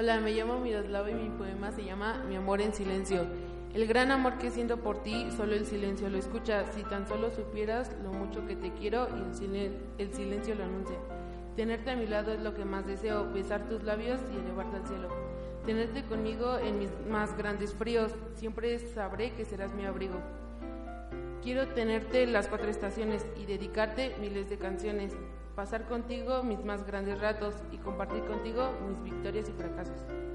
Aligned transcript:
Hola, 0.00 0.20
me 0.20 0.30
llamo 0.30 0.60
Miroslava 0.60 1.10
y 1.10 1.14
mi 1.14 1.28
poema 1.28 1.72
se 1.72 1.82
llama 1.84 2.22
Mi 2.28 2.36
amor 2.36 2.60
en 2.60 2.72
silencio. 2.72 3.26
El 3.74 3.88
gran 3.88 4.12
amor 4.12 4.38
que 4.38 4.52
siento 4.52 4.76
por 4.76 5.02
ti, 5.02 5.26
solo 5.36 5.56
el 5.56 5.66
silencio 5.66 6.08
lo 6.08 6.18
escucha. 6.18 6.70
Si 6.70 6.84
tan 6.84 7.08
solo 7.08 7.32
supieras 7.32 7.90
lo 8.04 8.12
mucho 8.12 8.46
que 8.46 8.54
te 8.54 8.72
quiero 8.74 9.08
y 9.08 9.18
el, 9.20 9.34
silen- 9.34 9.76
el 9.98 10.14
silencio 10.14 10.54
lo 10.54 10.62
anuncia. 10.62 10.94
Tenerte 11.56 11.90
a 11.90 11.96
mi 11.96 12.06
lado 12.06 12.32
es 12.32 12.40
lo 12.40 12.54
que 12.54 12.64
más 12.64 12.86
deseo, 12.86 13.28
besar 13.32 13.68
tus 13.68 13.82
labios 13.82 14.20
y 14.32 14.36
elevarte 14.38 14.76
al 14.76 14.86
cielo. 14.86 15.08
Tenerte 15.66 16.04
conmigo 16.04 16.58
en 16.58 16.78
mis 16.78 16.90
más 17.10 17.36
grandes 17.36 17.74
fríos, 17.74 18.14
siempre 18.36 18.78
sabré 18.78 19.32
que 19.32 19.44
serás 19.44 19.74
mi 19.74 19.84
abrigo. 19.84 20.20
Quiero 21.42 21.66
tenerte 21.70 22.24
las 22.28 22.46
cuatro 22.46 22.70
estaciones 22.70 23.26
y 23.36 23.46
dedicarte 23.46 24.14
miles 24.20 24.48
de 24.48 24.58
canciones, 24.58 25.16
pasar 25.58 25.88
contigo 25.88 26.44
mis 26.44 26.64
más 26.64 26.86
grandes 26.86 27.20
ratos 27.20 27.52
y 27.72 27.78
compartir 27.78 28.24
contigo 28.26 28.70
mis 28.86 29.02
victorias 29.02 29.48
y 29.48 29.52
fracasos. 29.54 30.27